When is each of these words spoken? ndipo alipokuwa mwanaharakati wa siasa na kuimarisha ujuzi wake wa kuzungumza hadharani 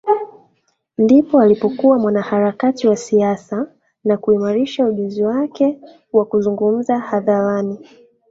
ndipo 0.97 1.39
alipokuwa 1.41 1.99
mwanaharakati 1.99 2.87
wa 2.87 2.95
siasa 2.95 3.71
na 4.03 4.17
kuimarisha 4.17 4.85
ujuzi 4.85 5.23
wake 5.23 5.79
wa 6.13 6.25
kuzungumza 6.25 6.99
hadharani 6.99 7.79